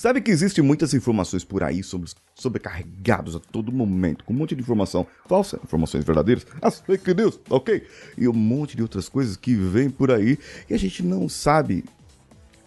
Sabe 0.00 0.22
que 0.22 0.30
existem 0.30 0.64
muitas 0.64 0.94
informações 0.94 1.44
por 1.44 1.62
aí 1.62 1.82
sobre, 1.82 2.10
sobrecarregados 2.34 3.36
a 3.36 3.38
todo 3.38 3.70
momento, 3.70 4.24
com 4.24 4.32
um 4.32 4.36
monte 4.36 4.54
de 4.54 4.62
informação 4.62 5.06
falsa, 5.28 5.60
informações 5.62 6.06
verdadeiras, 6.06 6.46
as 6.62 6.80
fake 6.80 7.12
news, 7.12 7.38
ok? 7.50 7.86
E 8.16 8.26
um 8.26 8.32
monte 8.32 8.74
de 8.78 8.82
outras 8.82 9.10
coisas 9.10 9.36
que 9.36 9.54
vem 9.54 9.90
por 9.90 10.10
aí 10.10 10.38
e 10.70 10.72
a 10.72 10.78
gente 10.78 11.02
não 11.02 11.28
sabe 11.28 11.84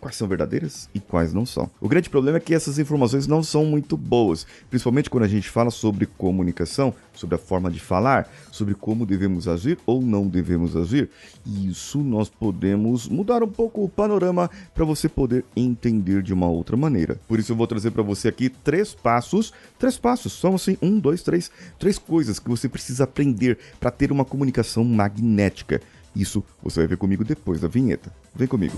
quais 0.04 0.18
são 0.18 0.28
verdadeiras 0.28 0.89
e 0.94 1.00
quais 1.00 1.34
não 1.34 1.46
são. 1.46 1.71
O 1.79 1.88
grande 1.88 2.10
problema 2.10 2.38
é 2.38 2.42
que 2.42 2.54
essas 2.54 2.78
informações 2.78 3.26
não 3.26 3.42
são 3.42 3.63
muito 3.63 3.96
boas, 3.96 4.46
principalmente 4.69 5.10
quando 5.10 5.24
a 5.24 5.29
gente 5.29 5.49
fala 5.49 5.72
sobre 5.72 6.06
comunicação, 6.06 6.94
sobre 7.13 7.36
a 7.36 7.37
forma 7.37 7.72
de 7.72 7.79
falar, 7.79 8.29
sobre 8.51 8.76
como 8.76 9.05
devemos 9.05 9.47
agir 9.47 9.79
ou 9.86 10.01
não 10.01 10.28
devemos 10.28 10.76
agir. 10.76 11.10
E 11.46 11.69
isso 11.69 12.00
nós 12.00 12.28
podemos 12.28 13.08
mudar 13.08 13.42
um 13.42 13.47
pouco 13.47 13.81
o 13.81 13.87
panorama 13.87 14.51
para 14.76 14.83
você 14.83 15.08
poder 15.08 15.46
entender 15.55 16.22
de 16.22 16.34
uma 16.34 16.48
outra 16.48 16.76
maneira. 16.76 17.17
Por 17.26 17.40
isso 17.40 17.54
eu 17.54 17.55
vou 17.55 17.66
trazer 17.66 17.91
para 17.91 18.04
você 18.04 18.27
aqui 18.27 18.49
três 18.49 18.94
passos, 18.94 19.54
três 19.80 19.98
passos, 19.98 20.34
são 20.34 20.55
assim, 20.55 20.77
um, 20.82 20.99
dois, 20.99 21.24
três, 21.24 21.49
três 21.80 21.98
coisas 21.98 22.40
que 22.40 22.49
você 22.49 22.68
precisa 22.68 23.05
aprender 23.05 23.58
para 23.80 23.90
ter 23.90 24.12
uma 24.12 24.26
comunicação 24.26 24.84
magnética. 24.84 25.80
Isso 26.13 26.44
você 26.62 26.82
vai 26.82 26.88
ver 26.88 26.98
comigo 26.98 27.24
depois 27.24 27.62
da 27.62 27.70
vinheta. 27.70 28.13
Vem 28.35 28.48
comigo. 28.49 28.77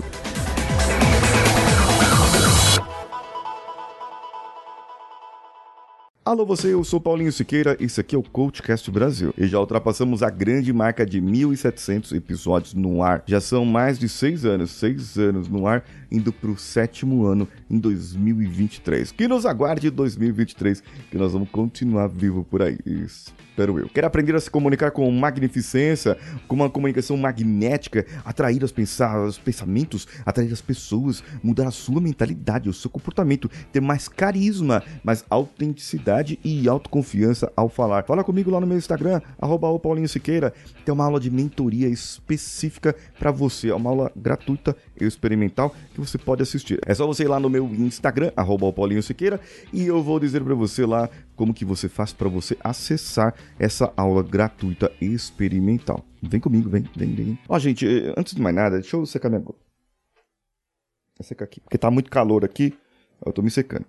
Alô 6.26 6.44
você, 6.44 6.74
eu 6.74 6.82
sou 6.82 7.00
Paulinho 7.00 7.30
Siqueira, 7.30 7.76
esse 7.78 8.00
aqui 8.00 8.16
é 8.16 8.18
o 8.18 8.22
CoachCast 8.24 8.90
Brasil. 8.90 9.32
E 9.38 9.46
já 9.46 9.60
ultrapassamos 9.60 10.24
a 10.24 10.28
grande 10.28 10.72
marca 10.72 11.06
de 11.06 11.22
1.700 11.22 12.16
episódios 12.16 12.74
no 12.74 13.00
ar. 13.00 13.22
Já 13.26 13.40
são 13.40 13.64
mais 13.64 13.96
de 13.96 14.08
seis 14.08 14.44
anos, 14.44 14.72
seis 14.72 15.16
anos 15.16 15.46
no 15.46 15.68
ar, 15.68 15.84
indo 16.10 16.32
para 16.32 16.50
o 16.50 16.58
sétimo 16.58 17.24
ano 17.24 17.46
em 17.70 17.78
2023. 17.78 19.12
Que 19.12 19.28
nos 19.28 19.46
aguarde 19.46 19.88
2023, 19.88 20.82
que 21.08 21.16
nós 21.16 21.32
vamos 21.32 21.48
continuar 21.48 22.08
vivo 22.08 22.42
por 22.42 22.60
aí. 22.60 22.76
Espero 22.84 23.78
eu. 23.78 23.88
Quer 23.88 24.04
aprender 24.04 24.34
a 24.34 24.40
se 24.40 24.50
comunicar 24.50 24.90
com 24.90 25.08
magnificência, 25.12 26.18
com 26.48 26.56
uma 26.56 26.68
comunicação 26.68 27.16
magnética, 27.16 28.04
atrair 28.24 28.64
os, 28.64 28.72
pensar, 28.72 29.24
os 29.24 29.38
pensamentos, 29.38 30.08
atrair 30.26 30.52
as 30.52 30.60
pessoas, 30.60 31.22
mudar 31.40 31.68
a 31.68 31.70
sua 31.70 32.00
mentalidade, 32.00 32.68
o 32.68 32.74
seu 32.74 32.90
comportamento, 32.90 33.48
ter 33.72 33.80
mais 33.80 34.08
carisma, 34.08 34.82
mais 35.04 35.24
autenticidade 35.30 36.15
e 36.44 36.68
autoconfiança 36.68 37.52
ao 37.56 37.68
falar. 37.68 38.04
Fala 38.04 38.24
comigo 38.24 38.50
lá 38.50 38.60
no 38.60 38.66
meu 38.66 38.78
Instagram, 38.78 39.20
arroba 39.38 39.68
o 39.68 39.78
Paulinho 39.78 40.08
Siqueira. 40.08 40.52
Tem 40.84 40.92
uma 40.92 41.04
aula 41.04 41.20
de 41.20 41.30
mentoria 41.30 41.88
específica 41.88 42.94
para 43.18 43.30
você, 43.30 43.70
é 43.70 43.74
uma 43.74 43.90
aula 43.90 44.12
gratuita 44.16 44.76
e 45.00 45.04
experimental 45.04 45.74
que 45.92 46.00
você 46.00 46.16
pode 46.16 46.42
assistir. 46.42 46.78
É 46.86 46.94
só 46.94 47.06
você 47.06 47.24
ir 47.24 47.28
lá 47.28 47.38
no 47.38 47.50
meu 47.50 47.66
Instagram, 47.66 48.32
arroba 48.36 48.66
o 48.66 48.72
Paulinho 48.72 49.02
Siqueira, 49.02 49.40
e 49.72 49.86
eu 49.86 50.02
vou 50.02 50.18
dizer 50.18 50.42
para 50.42 50.54
você 50.54 50.86
lá 50.86 51.10
como 51.34 51.52
que 51.52 51.64
você 51.64 51.88
faz 51.88 52.12
para 52.12 52.28
você 52.28 52.56
acessar 52.62 53.34
essa 53.58 53.92
aula 53.96 54.22
gratuita 54.22 54.90
experimental. 55.00 56.04
Vem 56.22 56.40
comigo, 56.40 56.70
vem, 56.70 56.84
vem, 56.96 57.14
vem. 57.14 57.38
Ó, 57.48 57.58
gente, 57.58 57.86
eh, 57.86 58.14
antes 58.16 58.34
de 58.34 58.40
mais 58.40 58.54
nada, 58.54 58.78
deixa 58.78 58.96
eu 58.96 59.04
secar 59.04 59.28
minha 59.28 59.40
boca. 59.40 59.58
Vou 61.18 61.26
secar 61.26 61.44
aqui, 61.44 61.60
porque 61.60 61.78
tá 61.78 61.90
muito 61.90 62.10
calor 62.10 62.44
aqui, 62.44 62.74
eu 63.24 63.32
tô 63.32 63.42
me 63.42 63.50
secando. 63.50 63.86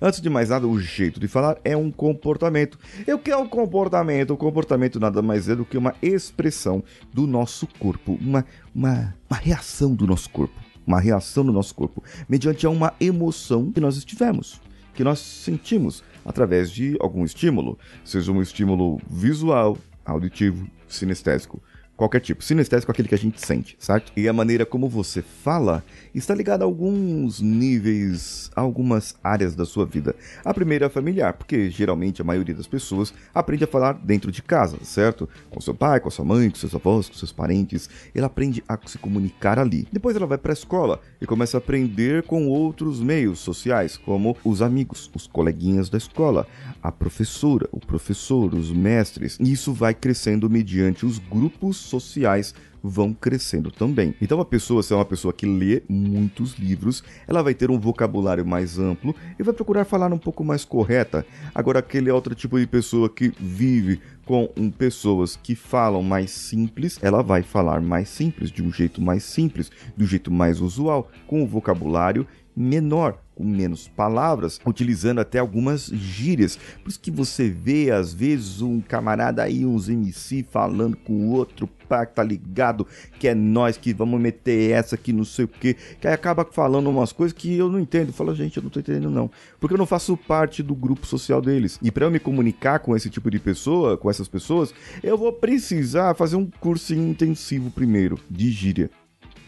Antes 0.00 0.20
de 0.20 0.28
mais 0.28 0.48
nada, 0.48 0.66
o 0.66 0.80
jeito 0.80 1.20
de 1.20 1.28
falar 1.28 1.58
é 1.64 1.76
um 1.76 1.90
comportamento. 1.90 2.78
E 3.06 3.12
o 3.12 3.18
que 3.18 3.30
é 3.30 3.36
um 3.36 3.46
comportamento? 3.46 4.32
O 4.32 4.36
comportamento 4.36 4.98
nada 4.98 5.22
mais 5.22 5.48
é 5.48 5.54
do 5.54 5.64
que 5.64 5.78
uma 5.78 5.94
expressão 6.02 6.82
do 7.12 7.26
nosso 7.26 7.66
corpo, 7.78 8.18
uma, 8.20 8.44
uma, 8.74 9.14
uma 9.28 9.38
reação 9.38 9.94
do 9.94 10.06
nosso 10.06 10.30
corpo. 10.30 10.54
Uma 10.86 11.00
reação 11.00 11.46
do 11.46 11.52
nosso 11.52 11.74
corpo, 11.74 12.04
mediante 12.28 12.66
uma 12.66 12.92
emoção 13.00 13.72
que 13.72 13.80
nós 13.80 13.96
estivemos, 13.96 14.60
que 14.92 15.02
nós 15.02 15.18
sentimos 15.18 16.04
através 16.22 16.70
de 16.70 16.94
algum 17.00 17.24
estímulo, 17.24 17.78
seja 18.04 18.30
um 18.30 18.42
estímulo 18.42 19.00
visual, 19.08 19.78
auditivo, 20.04 20.68
sinestésico 20.86 21.62
qualquer 21.96 22.20
tipo. 22.20 22.42
Sinestésico 22.42 22.90
aquele 22.90 23.08
que 23.08 23.14
a 23.14 23.18
gente 23.18 23.44
sente, 23.44 23.76
certo? 23.78 24.12
E 24.16 24.28
a 24.28 24.32
maneira 24.32 24.66
como 24.66 24.88
você 24.88 25.22
fala 25.22 25.84
está 26.14 26.34
ligada 26.34 26.64
a 26.64 26.66
alguns 26.66 27.40
níveis, 27.40 28.50
a 28.54 28.60
algumas 28.60 29.14
áreas 29.22 29.54
da 29.54 29.64
sua 29.64 29.86
vida. 29.86 30.14
A 30.44 30.52
primeira 30.52 30.86
é 30.86 30.88
familiar, 30.88 31.34
porque 31.34 31.70
geralmente 31.70 32.20
a 32.20 32.24
maioria 32.24 32.54
das 32.54 32.66
pessoas 32.66 33.12
aprende 33.34 33.64
a 33.64 33.66
falar 33.66 33.92
dentro 33.92 34.30
de 34.30 34.42
casa, 34.42 34.78
certo? 34.82 35.28
Com 35.50 35.60
seu 35.60 35.74
pai, 35.74 36.00
com 36.00 36.10
sua 36.10 36.24
mãe, 36.24 36.50
com 36.50 36.56
seus 36.56 36.74
avós, 36.74 37.08
com 37.08 37.14
seus 37.14 37.32
parentes. 37.32 37.88
Ela 38.14 38.26
aprende 38.26 38.62
a 38.68 38.78
se 38.86 38.98
comunicar 38.98 39.58
ali. 39.58 39.88
Depois 39.92 40.16
ela 40.16 40.26
vai 40.26 40.38
para 40.38 40.52
a 40.52 40.54
escola 40.54 41.00
e 41.20 41.26
começa 41.26 41.56
a 41.56 41.58
aprender 41.58 42.22
com 42.24 42.48
outros 42.48 43.00
meios 43.00 43.38
sociais, 43.38 43.96
como 43.96 44.36
os 44.44 44.62
amigos, 44.62 45.10
os 45.14 45.26
coleguinhas 45.26 45.88
da 45.88 45.98
escola, 45.98 46.46
a 46.82 46.92
professora, 46.92 47.68
o 47.72 47.80
professor, 47.80 48.54
os 48.54 48.70
mestres. 48.72 49.38
E 49.40 49.52
isso 49.52 49.72
vai 49.72 49.94
crescendo 49.94 50.48
mediante 50.50 51.06
os 51.06 51.18
grupos 51.18 51.83
sociais 51.84 52.54
vão 52.86 53.14
crescendo 53.14 53.70
também. 53.70 54.14
Então, 54.20 54.38
a 54.40 54.44
pessoa, 54.44 54.82
se 54.82 54.92
é 54.92 54.96
uma 54.96 55.06
pessoa 55.06 55.32
que 55.32 55.46
lê 55.46 55.82
muitos 55.88 56.54
livros, 56.54 57.02
ela 57.26 57.42
vai 57.42 57.54
ter 57.54 57.70
um 57.70 57.78
vocabulário 57.78 58.44
mais 58.44 58.78
amplo 58.78 59.16
e 59.38 59.42
vai 59.42 59.54
procurar 59.54 59.86
falar 59.86 60.12
um 60.12 60.18
pouco 60.18 60.44
mais 60.44 60.66
correta. 60.66 61.24
Agora, 61.54 61.78
aquele 61.78 62.10
outro 62.10 62.34
tipo 62.34 62.58
de 62.58 62.66
pessoa 62.66 63.08
que 63.08 63.32
vive 63.40 64.02
com 64.26 64.46
pessoas 64.76 65.34
que 65.34 65.54
falam 65.54 66.02
mais 66.02 66.30
simples, 66.30 66.98
ela 67.00 67.22
vai 67.22 67.42
falar 67.42 67.80
mais 67.80 68.10
simples, 68.10 68.50
de 68.50 68.62
um 68.62 68.70
jeito 68.70 69.00
mais 69.00 69.22
simples, 69.24 69.70
um 69.98 70.04
jeito 70.04 70.30
mais 70.30 70.60
usual, 70.60 71.10
com 71.26 71.42
o 71.42 71.46
vocabulário 71.46 72.26
menor, 72.56 73.18
com 73.34 73.44
menos 73.44 73.88
palavras, 73.88 74.60
utilizando 74.64 75.20
até 75.20 75.38
algumas 75.38 75.86
gírias. 75.86 76.56
Por 76.82 76.88
isso 76.88 77.00
que 77.00 77.10
você 77.10 77.48
vê, 77.48 77.90
às 77.90 78.12
vezes, 78.14 78.60
um 78.62 78.80
camarada 78.80 79.42
aí, 79.42 79.66
uns 79.66 79.88
MC, 79.88 80.44
falando 80.48 80.96
com 80.96 81.12
o 81.12 81.30
outro, 81.32 81.68
pá, 81.88 82.06
tá 82.06 82.22
ligado, 82.22 82.86
que 83.18 83.26
é 83.26 83.34
nós 83.34 83.76
que 83.76 83.92
vamos 83.92 84.20
meter 84.20 84.70
essa 84.70 84.94
aqui, 84.94 85.12
não 85.12 85.24
sei 85.24 85.46
o 85.46 85.48
que, 85.48 85.74
que 85.74 86.06
aí 86.06 86.14
acaba 86.14 86.44
falando 86.44 86.88
umas 86.88 87.12
coisas 87.12 87.36
que 87.36 87.56
eu 87.56 87.68
não 87.68 87.80
entendo. 87.80 88.12
Fala, 88.12 88.34
gente, 88.34 88.56
eu 88.56 88.62
não 88.62 88.70
tô 88.70 88.80
entendendo 88.80 89.10
não, 89.10 89.30
porque 89.58 89.74
eu 89.74 89.78
não 89.78 89.86
faço 89.86 90.16
parte 90.16 90.62
do 90.62 90.74
grupo 90.74 91.06
social 91.06 91.42
deles. 91.42 91.78
E 91.82 91.90
para 91.90 92.06
eu 92.06 92.10
me 92.10 92.20
comunicar 92.20 92.78
com 92.78 92.96
esse 92.96 93.10
tipo 93.10 93.30
de 93.30 93.40
pessoa, 93.40 93.96
com 93.96 94.08
essas 94.08 94.28
pessoas, 94.28 94.72
eu 95.02 95.18
vou 95.18 95.32
precisar 95.32 96.14
fazer 96.14 96.36
um 96.36 96.48
curso 96.60 96.94
intensivo 96.94 97.70
primeiro, 97.70 98.18
de 98.30 98.50
gíria 98.50 98.90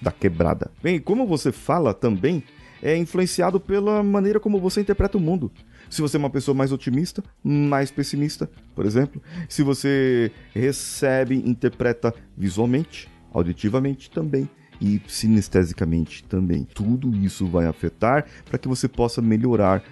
da 0.01 0.11
quebrada. 0.11 0.71
Bem, 0.83 1.01
como 1.01 1.27
você 1.27 1.51
fala 1.51 1.95
também, 1.95 2.43
é 2.83 2.97
influenciado 2.97 3.59
pela 3.61 4.03
maneira 4.03 4.41
como 4.41 4.61
você 4.61 4.81
interpreta 4.81 5.19
o 5.19 5.21
mundo. 5.21 5.51
Se 5.89 6.03
você 6.03 6.17
é 6.17 6.19
uma 6.19 6.31
pessoa 6.31 6.55
mais 6.55 6.73
otimista, 6.73 7.23
mais 7.43 7.91
pessimista, 7.91 8.51
por 8.75 8.85
exemplo. 8.85 9.23
Se 9.49 9.63
você 9.63 10.31
recebe, 10.55 11.37
interpreta 11.37 12.13
visualmente, 12.37 13.09
auditivamente 13.33 14.11
também 14.11 14.49
e 14.81 15.01
sinestesicamente 15.07 16.25
também. 16.25 16.67
Tudo 16.75 17.15
isso 17.17 17.47
vai 17.47 17.67
afetar 17.67 18.27
para 18.45 18.59
que 18.59 18.69
você 18.69 18.89
possa 18.89 19.23
melhorar 19.23 19.83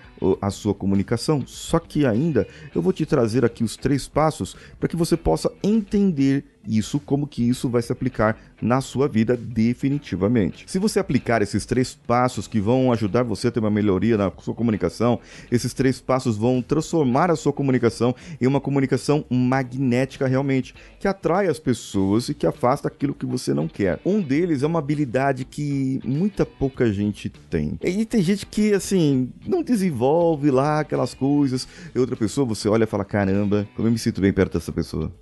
a 0.41 0.51
sua 0.51 0.75
comunicação. 0.75 1.47
Só 1.47 1.79
que 1.79 2.07
ainda 2.07 2.47
eu 2.75 2.83
vou 2.83 2.93
te 2.93 3.07
trazer 3.07 3.45
aqui 3.45 3.65
os 3.65 3.77
três 3.77 4.09
passos 4.09 4.57
para 4.79 4.89
que 4.89 4.97
você 4.97 5.17
possa 5.17 5.51
entender 5.63 6.45
isso, 6.67 6.99
como 7.01 7.27
que 7.27 7.47
isso 7.49 7.69
vai 7.69 7.83
se 7.83 7.93
aplicar 7.93 8.37
na 8.61 8.81
sua 8.81 9.07
vida 9.07 9.37
definitivamente. 9.37 10.65
Se 10.67 10.79
você 10.79 10.99
aplicar 10.99 11.43
esses 11.43 11.67
três 11.67 11.95
passos 11.95 12.47
que 12.47 12.61
vão 12.61 12.93
ajudar 12.93 13.23
você 13.23 13.49
a 13.49 13.51
ter 13.51 13.61
uma 13.61 13.71
melhoria 13.71 14.17
na 14.17 14.33
sua 14.39 14.55
comunicação, 14.55 15.21
esses 15.51 15.75
três 15.75 16.01
passos 16.01 16.37
vão 16.37 16.63
transformar 16.63 17.31
a 17.31 17.37
sua 17.37 17.53
comunicação 17.53 18.15
em 18.41 18.47
uma 18.47 18.61
comunicação 18.61 19.25
magnética 19.31 20.27
realmente, 20.27 20.75
que 20.99 21.07
atrai 21.07 21.47
as 21.47 21.59
pessoas 21.59 22.29
e 22.29 22.35
que 22.35 22.47
afasta 22.47 22.89
aquilo 22.89 23.15
que 23.15 23.27
você 23.27 23.53
não 23.53 23.69
quer. 23.69 24.01
Um 24.05 24.21
deles 24.21 24.63
é 24.63 24.67
uma 24.67 24.79
habilidade 24.79 25.45
que 25.45 26.01
muita 26.05 26.47
pouca 26.47 26.93
gente 26.93 27.29
tem. 27.29 27.79
E 27.83 28.05
tem 28.05 28.23
gente 28.23 28.47
que 28.47 28.73
assim 28.73 29.31
não 29.47 29.63
desenvolve 29.63 30.51
lá 30.51 30.81
aquelas 30.81 31.15
coisas, 31.15 31.69
e 31.95 31.99
outra 31.99 32.17
pessoa 32.17 32.47
você 32.47 32.69
olha 32.69 32.85
e 32.85 32.87
fala: 32.87 33.05
"Caramba, 33.05 33.69
como 33.75 33.89
eu 33.89 33.93
me 33.93 33.99
sinto 33.99 34.21
bem 34.21 34.33
perto 34.33 34.55
dessa 34.55 34.73
pessoa". 34.73 35.13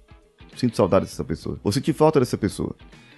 Sinto 0.57 0.77
saudade 0.77 1.07
dessa 1.07 1.25
pessoa. 1.25 1.59
Ou 1.63 1.73
senti 1.73 1.93
falta 1.93 2.21
dessa 2.21 2.39
pessoa. 2.39 2.75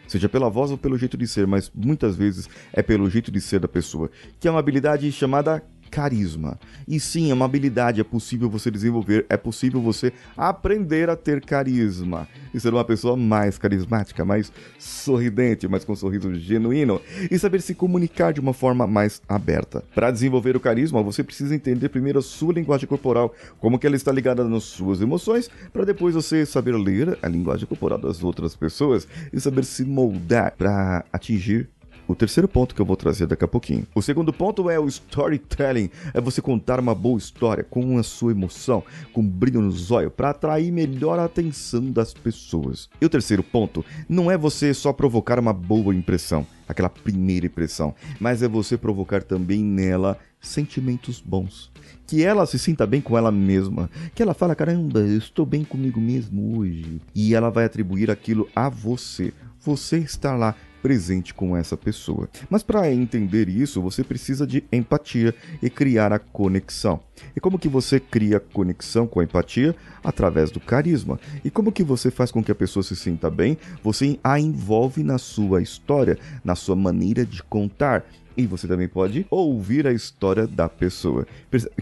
Seja 0.07 0.29
pela 0.29 0.51
voz 0.51 0.71
ou 0.71 0.79
pelo 0.79 0.99
jeito 0.99 1.17
de 1.17 1.27
ser, 1.27 1.47
mas 1.47 1.71
muitas 1.75 2.15
vezes 2.15 2.49
é 2.73 2.83
pelo 2.83 3.09
jeito 3.09 3.31
de 3.31 3.41
ser 3.41 3.59
da 3.59 3.69
pessoa. 3.69 4.11
Que 4.39 4.47
é 4.47 4.51
uma 4.51 4.61
habilidade 4.61 5.11
chamada 5.11 5.63
carisma. 5.95 6.59
E 6.89 6.99
sim, 6.99 7.31
é 7.31 7.35
uma 7.35 7.45
habilidade, 7.45 8.01
é 8.01 8.05
possível 8.05 8.51
você 8.51 8.69
desenvolver, 8.69 9.25
é 9.29 9.37
possível 9.37 9.81
você 9.81 10.13
aprender 10.37 11.09
a 11.09 11.15
ter 11.15 11.41
carisma 11.41 12.27
e 12.53 12.59
ser 12.59 12.75
uma 12.75 12.85
pessoa 12.85 13.17
mais 13.17 13.57
carismática, 13.57 14.25
mais 14.25 14.53
sorridente, 14.77 15.69
mais 15.69 15.85
com 15.85 15.93
um 15.93 15.97
sorriso 15.97 16.35
genuíno 16.35 17.01
e 17.31 17.39
saber 17.39 17.63
se 17.63 17.77
comunicar 17.77 18.33
de 18.33 18.41
uma 18.41 18.53
forma 18.53 18.89
mais 18.89 19.23
aberta. 19.29 19.85
Para 19.95 20.11
desenvolver 20.11 20.57
o 20.57 20.61
carisma, 20.61 21.01
você 21.01 21.23
precisa 21.23 21.55
entender 21.55 21.89
primeiro 21.91 22.19
a 22.19 22.23
sua 22.23 22.53
linguagem 22.53 22.89
corporal, 22.89 23.33
como 23.61 23.79
que 23.79 23.87
ela 23.87 23.95
está 23.95 24.11
ligada 24.11 24.43
nas 24.43 24.65
suas 24.65 25.01
emoções, 25.01 25.49
para 25.73 25.85
depois 25.85 26.17
você 26.17 26.45
saber 26.45 26.75
ler 26.75 27.17
a 27.23 27.29
linguagem 27.29 27.69
corporal 27.69 27.99
das 27.99 28.25
outras 28.25 28.57
pessoas 28.57 29.07
e 29.33 29.39
saber 29.39 29.65
se 29.65 29.85
moldar 29.85 30.55
para 30.59 31.05
atingir 31.13 31.69
o 32.07 32.15
terceiro 32.15 32.47
ponto 32.47 32.75
que 32.75 32.81
eu 32.81 32.87
vou 32.87 32.97
trazer 32.97 33.27
daqui 33.27 33.45
a 33.45 33.49
pouquinho. 33.49 33.87
O 33.95 34.03
segundo 34.03 34.33
ponto 34.33 34.69
é 34.69 34.79
o 34.79 34.87
storytelling, 34.87 35.91
é 36.13 36.21
você 36.21 36.43
contar 36.43 36.79
uma 36.79 36.95
boa 36.95 37.19
história 37.19 37.65
com 37.65 37.99
a 37.99 38.03
sua 38.03 38.33
emoção, 38.33 38.83
com 39.13 39.27
brilho 39.27 39.61
nos 39.61 39.91
olhos, 39.91 40.13
para 40.15 40.31
atrair 40.31 40.71
melhor 40.71 41.19
a 41.19 41.25
atenção 41.25 41.91
das 41.91 42.13
pessoas. 42.13 42.89
E 43.01 43.07
o 43.07 43.11
terceiro 43.11 43.43
ponto 43.43 43.85
não 44.09 44.31
é 44.31 44.37
você 44.37 44.75
só 44.75 44.93
provocar 44.93 45.39
uma 45.39 45.53
boa 45.53 45.95
impressão, 45.95 46.47
aquela 46.69 46.91
primeira 46.91 47.47
impressão, 47.47 47.95
mas 48.21 48.43
é 48.43 48.49
você 48.49 48.77
provocar 48.77 49.23
também 49.23 49.63
nela 49.63 50.19
sentimentos 50.41 51.21
bons. 51.21 51.73
Que 52.07 52.23
ela 52.23 52.45
se 52.45 52.59
sinta 52.59 52.87
bem 52.87 53.01
com 53.01 53.17
ela 53.17 53.33
mesma. 53.33 53.91
Que 54.15 54.23
ela 54.23 54.35
fala: 54.35 54.55
caramba, 54.55 55.01
eu 55.01 55.17
estou 55.17 55.47
bem 55.47 55.65
comigo 55.65 55.99
mesmo 55.99 56.59
hoje. 56.59 57.01
E 57.15 57.35
ela 57.35 57.51
vai 57.51 57.65
atribuir 57.65 58.11
aquilo 58.11 58.47
a 58.55 58.69
você. 58.69 59.33
Você 59.61 59.99
está 59.99 60.37
lá 60.37 60.55
presente 60.85 61.33
com 61.33 61.57
essa 61.57 61.79
pessoa. 61.79 62.29
Mas 62.51 62.63
para 62.63 62.93
entender 62.93 63.49
isso, 63.49 63.81
você 63.81 64.05
precisa 64.05 64.47
de 64.47 64.63
empatia 64.71 65.35
e 65.63 65.71
criar 65.71 66.13
a 66.13 66.19
conexão. 66.19 67.01
E 67.35 67.41
como 67.41 67.59
que 67.59 67.71
você 67.71 67.99
cria 67.99 68.39
conexão 68.39 69.07
com 69.07 69.19
a 69.19 69.25
empatia? 69.25 69.75
Através 70.05 70.51
do 70.51 70.61
carisma. 70.61 71.19
E 71.43 71.51
como 71.51 71.73
que 71.73 71.83
você 71.83 72.11
faz 72.11 72.31
com 72.31 72.45
que 72.45 72.53
a 72.53 72.55
pessoa 72.55 72.83
se 72.83 72.95
sinta 72.95 73.31
bem? 73.31 73.57
Você 73.83 74.19
a 74.23 74.39
envolve 74.39 75.03
na 75.03 75.17
sua 75.17 75.63
história, 75.63 76.19
na 76.45 76.55
sua 76.55 76.77
maneira 76.77 77.25
de 77.25 77.43
contar. 77.43 78.05
E 78.37 78.47
você 78.47 78.67
também 78.67 78.89
pode 78.89 79.27
ouvir 79.31 79.87
a 79.87 79.93
história 79.93 80.47
da 80.47 80.69
pessoa. 80.69 81.27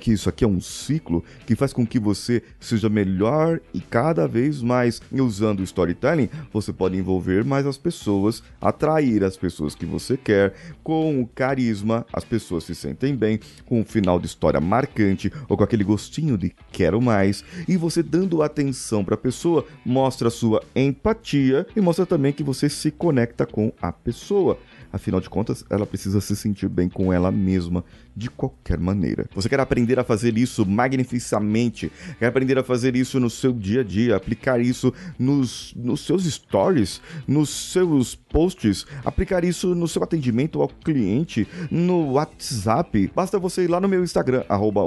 Que 0.00 0.12
isso 0.12 0.28
aqui 0.28 0.44
é 0.44 0.48
um 0.48 0.60
ciclo 0.60 1.24
que 1.46 1.56
faz 1.56 1.72
com 1.72 1.86
que 1.86 1.98
você 1.98 2.42
seja 2.60 2.88
melhor 2.88 3.60
e 3.72 3.80
cada 3.80 4.26
vez 4.28 4.60
mais. 4.60 5.00
E 5.10 5.20
usando 5.20 5.60
o 5.60 5.64
storytelling, 5.64 6.28
você 6.52 6.72
pode 6.72 6.96
envolver 6.96 7.44
mais 7.44 7.66
as 7.66 7.78
pessoas, 7.78 8.42
atrair 8.60 9.24
as 9.24 9.36
pessoas 9.36 9.74
que 9.74 9.86
você 9.86 10.16
quer, 10.16 10.54
com 10.82 11.20
o 11.20 11.26
carisma, 11.26 12.06
as 12.12 12.24
pessoas 12.24 12.64
se 12.64 12.74
sentem 12.74 13.16
bem, 13.16 13.40
com 13.64 13.80
um 13.80 13.84
final 13.84 14.18
de 14.18 14.26
história 14.26 14.60
marcante 14.60 15.32
ou 15.48 15.56
com 15.56 15.64
aquele 15.64 15.84
gostinho 15.84 16.36
de 16.36 16.52
quero 16.70 17.00
mais. 17.00 17.44
E 17.66 17.76
você 17.76 18.02
dando 18.02 18.42
atenção 18.42 19.04
para 19.04 19.14
a 19.14 19.18
pessoa, 19.18 19.64
mostra 19.84 20.30
sua 20.30 20.62
empatia 20.74 21.66
e 21.74 21.80
mostra 21.80 22.04
também 22.04 22.32
que 22.32 22.42
você 22.42 22.68
se 22.68 22.90
conecta 22.90 23.46
com 23.46 23.72
a 23.80 23.92
pessoa. 23.92 24.58
Afinal 24.92 25.20
de 25.20 25.30
contas, 25.30 25.64
ela 25.70 25.86
precisa 25.86 26.20
se 26.20 26.36
sentir 26.36 26.68
bem 26.68 26.88
com 26.88 27.12
ela 27.12 27.30
mesma 27.30 27.84
de 28.14 28.28
qualquer 28.28 28.78
maneira. 28.78 29.26
Você 29.34 29.48
quer 29.48 29.58
aprender 29.58 29.98
a 29.98 30.04
fazer 30.04 30.36
isso 30.36 30.66
magnificamente? 30.66 31.90
Quer 32.18 32.26
aprender 32.26 32.58
a 32.58 32.62
fazer 32.62 32.94
isso 32.94 33.18
no 33.18 33.30
seu 33.30 33.52
dia 33.52 33.80
a 33.80 33.84
dia? 33.84 34.16
Aplicar 34.16 34.60
isso 34.60 34.92
nos, 35.18 35.72
nos 35.74 36.04
seus 36.04 36.24
stories, 36.24 37.00
nos 37.26 37.48
seus 37.48 38.14
posts? 38.14 38.86
Aplicar 39.04 39.44
isso 39.44 39.74
no 39.74 39.88
seu 39.88 40.02
atendimento 40.02 40.60
ao 40.60 40.68
cliente, 40.68 41.48
no 41.70 42.12
WhatsApp? 42.12 43.10
Basta 43.14 43.38
você 43.38 43.64
ir 43.64 43.68
lá 43.68 43.80
no 43.80 43.88
meu 43.88 44.04
Instagram, 44.04 44.44
arroba 44.48 44.82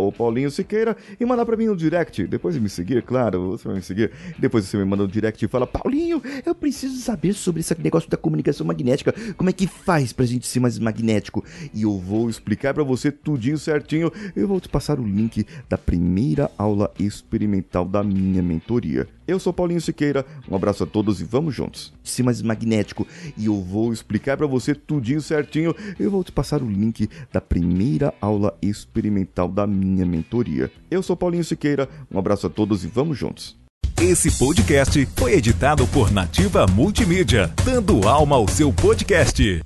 e 1.19 1.25
mandar 1.25 1.46
para 1.46 1.57
mim 1.57 1.69
um 1.69 1.75
direct. 1.75 2.28
Depois 2.28 2.54
de 2.56 2.62
me 2.62 2.69
seguir, 2.69 3.02
claro, 3.02 3.52
você 3.52 3.68
vai 3.68 3.78
me 3.78 3.81
seguir. 3.81 4.12
Depois 4.38 4.66
você 4.66 4.78
me 4.78 4.86
manda 4.86 5.04
um 5.04 5.07
direct 5.07 5.44
e 5.44 5.48
fala: 5.48 5.66
Paulinho, 5.66 6.22
eu 6.46 6.54
preciso 6.54 7.00
saber 7.02 7.34
sobre 7.34 7.62
esse 7.62 7.75
negócio 7.81 8.10
da 8.10 8.18
comunicação 8.18 8.66
magnética. 8.68 9.13
Como 9.36 9.50
é 9.50 9.54
que 9.54 9.68
faz 9.68 9.94
pra 10.13 10.25
gente 10.25 10.47
ser 10.47 10.59
mais 10.59 10.77
magnético? 10.77 11.44
E 11.74 11.83
eu 11.83 11.97
vou 11.97 12.30
explicar 12.30 12.74
para 12.74 12.83
você 12.83 13.12
tudinho 13.12 13.57
certinho, 13.57 14.12
eu 14.36 14.47
vou 14.47 14.59
te 14.59 14.69
passar 14.69 15.00
o 15.00 15.06
link 15.06 15.45
da 15.69 15.77
primeira 15.77 16.51
aula 16.57 16.92
experimental 17.00 17.86
da 17.86 18.03
minha 18.03 18.42
mentoria. 18.42 19.07
Eu 19.27 19.39
sou 19.39 19.51
Paulinho 19.51 19.81
Siqueira, 19.81 20.25
um 20.50 20.56
abraço 20.56 20.83
a 20.83 20.88
todos 20.88 21.19
e 21.19 21.24
vamos 21.24 21.56
juntos. 21.56 21.94
Se 22.03 22.21
mais 22.21 22.42
magnético 22.42 23.07
e 23.38 23.45
eu 23.45 23.62
vou 23.62 23.92
explicar 23.92 24.38
para 24.38 24.45
você 24.45 24.75
tudinho 24.75 25.21
certinho, 25.21 25.74
eu 26.00 26.12
vou 26.12 26.24
te 26.24 26.31
passar 26.31 26.62
o 26.62 26.69
link 26.69 27.09
da 27.31 27.42
primeira 27.42 28.13
aula 28.21 28.56
experimental 28.62 29.47
da 29.47 29.65
minha 29.65 30.06
mentoria. 30.06 30.71
Eu 30.92 31.01
sou 31.01 31.15
Paulinho 31.15 31.44
Siqueira, 31.44 31.89
um 32.12 32.19
abraço 32.19 32.47
a 32.47 32.50
todos 32.50 32.83
e 32.83 32.88
vamos 32.88 33.18
juntos. 33.18 33.57
Esse 34.01 34.30
podcast 34.38 35.07
foi 35.15 35.33
editado 35.33 35.88
por 35.88 36.12
Nativa 36.12 36.68
Multimídia, 36.68 37.51
dando 37.63 38.07
alma 38.07 38.36
ao 38.36 38.47
seu 38.47 38.71
podcast. 38.71 39.63